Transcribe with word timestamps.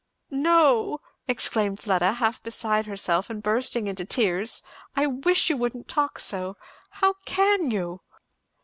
"No!" 0.31 0.99
exclaimed 1.27 1.81
Fleda 1.81 2.13
half 2.13 2.41
beside 2.41 2.87
herself 2.87 3.29
and 3.29 3.43
bursting 3.43 3.85
into 3.85 4.03
tears; 4.03 4.63
"I 4.95 5.05
wish 5.05 5.47
you 5.51 5.57
wouldn't 5.57 5.87
talk 5.87 6.17
so! 6.17 6.57
How 6.89 7.13
can 7.27 7.69
you?" 7.69 8.01